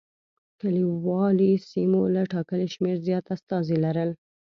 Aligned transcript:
کلیوالي 0.59 1.51
سیمو 1.69 2.01
له 2.15 2.21
ټاکلي 2.33 2.67
شمېر 2.73 2.97
زیات 3.07 3.25
استازي 3.35 3.75
لرل. 3.85 4.09